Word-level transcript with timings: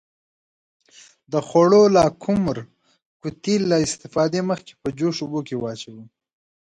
د 1.31 1.33
خوړو 1.47 1.83
لاکمُر 1.97 2.57
قوطي 3.21 3.55
له 3.69 3.77
استفادې 3.85 4.41
مخکې 4.49 4.73
په 4.81 4.87
جوش 4.97 5.17
اوبو 5.21 5.39
کې 5.47 5.55
واچوئ. 5.57 6.05